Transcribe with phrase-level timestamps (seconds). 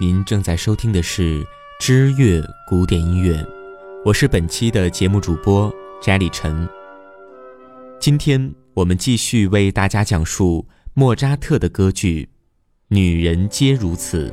[0.00, 1.46] 您正在收听的是
[1.78, 3.46] 知乐古典音乐，
[4.02, 5.70] 我是本期的节目主播
[6.00, 6.66] 翟里晨。
[8.00, 12.24] 今天我们继续为大家讲述莫扎特的歌剧
[12.88, 14.30] 《女人皆如此》。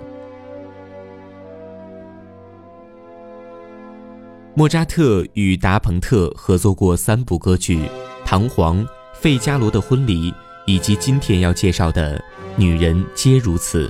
[4.55, 7.80] 莫扎特与达蓬特合作过三部歌剧，
[8.24, 8.77] 《唐璜》
[9.13, 10.32] 《费加罗的婚礼》
[10.66, 12.18] 以及今天要介绍的
[12.55, 13.90] 《女人皆如此》。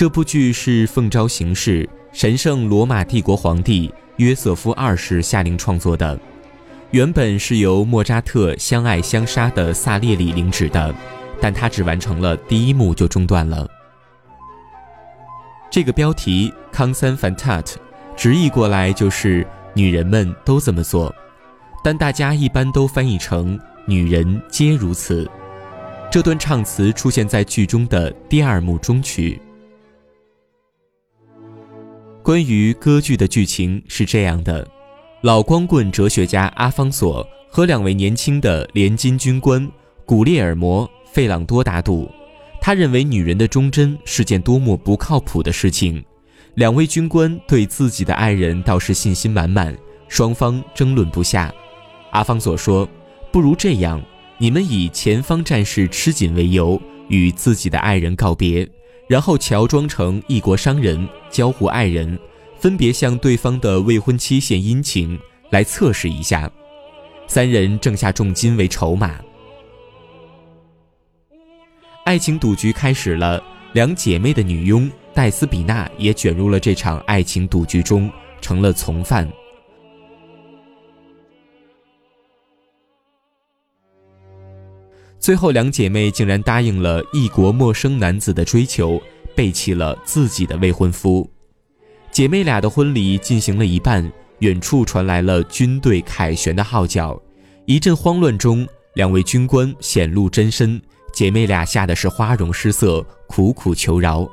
[0.00, 6.18] 这部剧是奉召行事神圣罗马帝国皇帝约瑟夫二世下令创作的，
[6.90, 10.94] 原本是由莫扎特相爱相杀的萨列里领旨的，
[11.38, 13.68] 但他只完成了第一幕就中断了。
[15.70, 17.76] 这个标题《康森凡塔特》。
[18.16, 21.14] 直译过来就是“女人们都这么做”，
[21.84, 25.30] 但大家一般都翻译成“女人皆如此”。
[26.10, 29.38] 这段唱词出现在剧中的第二幕中曲。
[32.30, 34.64] 关于歌剧的剧情是这样的：
[35.22, 39.68] 老光棍哲学家阿方索和两位年轻的联金军官
[40.06, 42.08] 古列尔摩·费朗多打赌，
[42.60, 46.04] 他认为女人的忠贞是件多么不靠谱的事情。
[46.54, 51.52] 两位军官对自己的爱人倒是信心满满，双方争论不下。
[52.12, 52.88] 阿方索说
[53.32, 54.00] ：“不如这样，
[54.38, 58.68] 你们以前方战事吃紧为由，与自己的爱人告别，
[59.08, 62.18] 然后乔装成异国商人，交互爱人，
[62.58, 65.18] 分别向对方的未婚妻献殷勤，
[65.50, 66.50] 来测试一下。
[67.26, 69.20] 三人挣下重金为筹码。
[72.04, 73.42] 爱情赌局开始了，
[73.72, 79.28] 两姐妹的女佣。”戴斯比娜也卷入了这场爱情赌局中，成了从犯。
[85.18, 89.02] 最后，两姐妹竟然答应了异国陌生男子的追求，
[89.40, 91.26] 背弃了自己的未婚夫。
[92.10, 94.06] 姐妹俩的婚礼进行了一半，
[94.40, 97.18] 远处传来了军队凯旋的号角。
[97.64, 100.78] 一阵慌乱中，两位军官显露真身，
[101.14, 104.28] 姐妹俩吓得是花容失色，苦苦求饶。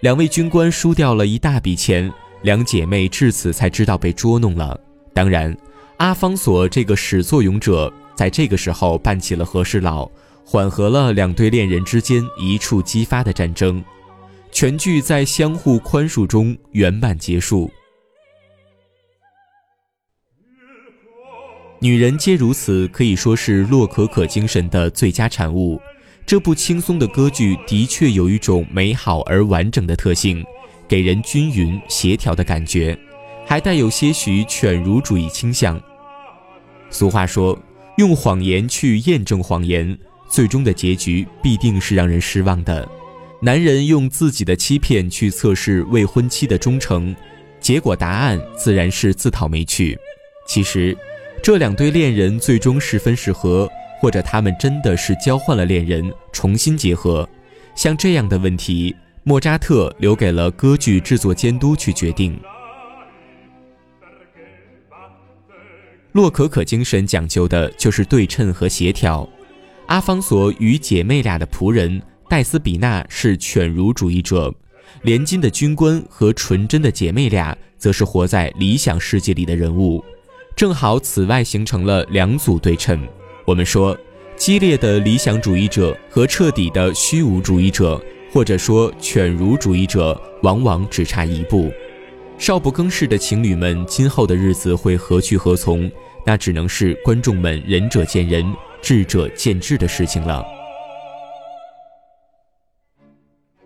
[0.00, 4.76] 两位军官输掉了一大笔钱，两姐妹至此才知道被捉弄了。
[5.14, 5.56] 当然，
[5.98, 10.10] 阿方索这个始作俑者在这个时候扮起了和事佬，
[10.44, 13.80] 缓和了两对恋人之间一触即发的战争。
[14.52, 17.70] 全剧在相互宽恕中圆满结束。
[21.80, 25.80] 女人皆如此，可以说是洛可可精神的最佳产物。
[26.26, 30.44] 这部轻松的歌剧的确有一种美好而完整的特性，
[30.86, 32.96] 给人均匀协调的感觉，
[33.46, 35.82] 还带有些许犬儒主义倾向。
[36.90, 37.58] 俗话说，
[37.96, 39.98] 用谎言去验证谎言，
[40.28, 42.88] 最终的结局必定是让人失望的。
[43.44, 47.14] 男人用自己的欺骗去测试未婚妻的忠诚，
[47.58, 49.98] 结果答案自然是自讨没趣。
[50.46, 50.96] 其实，
[51.42, 53.68] 这两对恋人最终是分是合。
[54.00, 57.28] 或者他们真的是交换了恋人，重新结合？
[57.76, 58.92] 像这样的问题，
[59.22, 62.36] 莫扎特留给了歌剧制作监督去决定。
[66.10, 69.28] 洛可可精神讲究的就是对称和协调。
[69.86, 74.50] 阿方索与姐妹俩的仆人戴斯比娜是犬儒主义者，
[75.02, 80.02] 连金的军官和纯真的姐妹俩则是活在理想世界里的人物，
[80.56, 83.06] 正好此外形成了两组对称。
[83.44, 83.94] 我们说，
[84.34, 91.70] 激烈的理想主义者和彻底的虚无主义者，或者说犬儒主义者，往往只差一步。
[92.38, 95.92] 少不更事的情侣们今后的日子会何去何从？
[96.24, 98.50] 那只能是观众们仁者见仁，
[98.80, 100.42] 智者见智的事情了。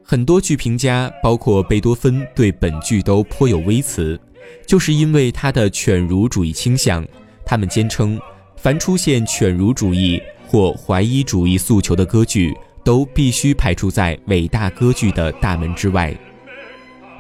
[0.09, 4.19] 很多剧评家，包括贝多芬，对本剧都颇有微词，
[4.65, 7.05] 就是因为他的犬儒主义倾向。
[7.45, 8.19] 他们坚称。
[8.57, 16.13] 凡出现犬儒主义或怀疑主义诉求的歌剧，都必须排除在伟大歌剧的大门之外。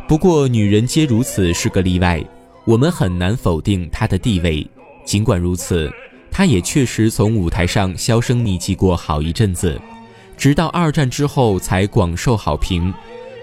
[0.08, 2.24] 不过，女人皆如此是个例外，
[2.64, 4.66] 我们很难否定她的地位。
[5.04, 5.92] 尽管如此，
[6.30, 9.80] 她也确实从舞台上销声匿迹过好一阵子，
[10.36, 12.92] 直到二战之后才广受好评，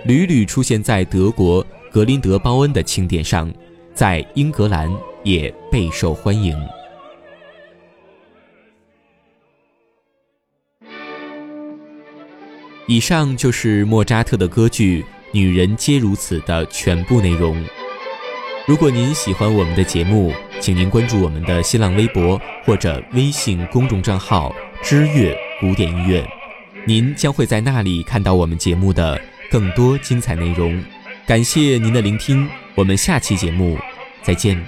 [0.06, 3.51] 屡屡出现在德国格林德鲍恩的庆典上，
[3.94, 4.92] 在英格兰
[5.24, 6.56] 也备受欢迎。
[12.86, 15.01] 以上就是莫扎特的歌剧
[15.31, 17.63] 《女人皆如此》的全部内容。
[18.68, 24.54] 如果您喜欢我们的节目，请您关注我们的新浪微博或者微信公众账号
[24.84, 26.25] “知乐古典音乐”，
[26.85, 29.19] 您将会在那里看到我们节目的
[29.50, 30.83] 更多精彩内容。
[31.25, 33.77] 感谢您的聆听，我们下期节目
[34.21, 34.62] 再见。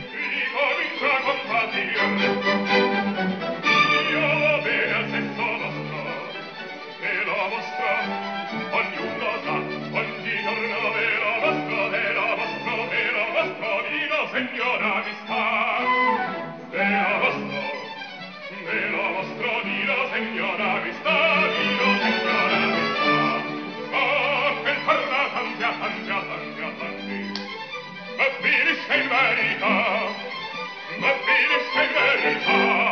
[31.35, 32.84] verità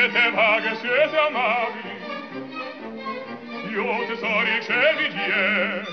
[0.00, 1.94] siete vaghe, siete amabili.
[3.70, 5.84] Io tesori ce vi die,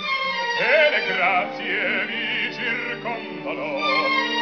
[0.63, 3.65] e le grazie vi circondano.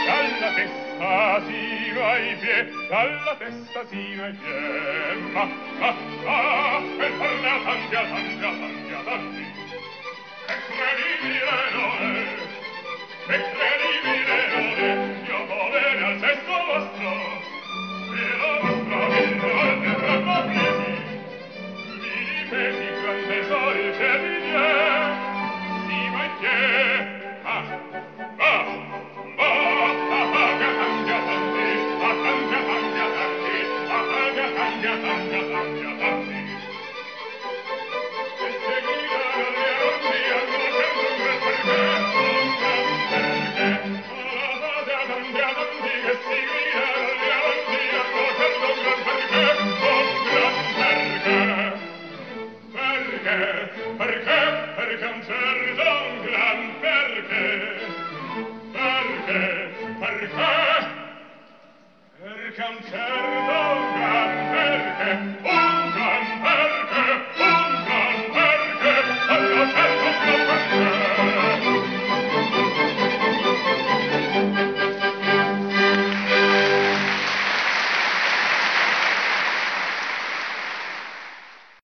[0.05, 5.45] Dalla testa sino ai pie, dalla testa sino ai pie, ma,
[5.79, 5.95] ma,
[6.25, 7.74] ma, per farne a
[22.55, 24.34] che di grande sol